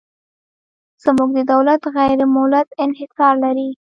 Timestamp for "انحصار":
2.85-3.33